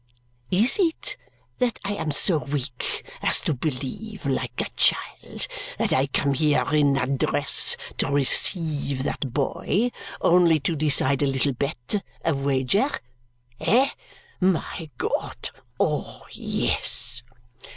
Is 0.49 0.79
it 0.79 1.15
that 1.59 1.77
I 1.85 1.91
am 1.93 2.11
so 2.11 2.39
weak 2.43 3.07
as 3.21 3.39
to 3.41 3.53
believe, 3.53 4.25
like 4.25 4.59
a 4.59 4.69
child, 4.75 5.45
that 5.77 5.93
I 5.93 6.07
come 6.07 6.33
here 6.33 6.65
in 6.73 6.93
that 6.93 7.19
dress 7.19 7.77
to 7.99 8.07
rec 8.11 8.25
eive 8.57 9.03
that 9.03 9.31
boy 9.31 9.91
only 10.19 10.59
to 10.61 10.75
decide 10.75 11.21
a 11.21 11.27
little 11.27 11.53
bet, 11.53 12.01
a 12.25 12.33
wager? 12.33 12.89
Eh, 13.59 13.91
my 14.39 14.89
God, 14.97 15.51
oh 15.79 16.25
yes!" 16.31 17.21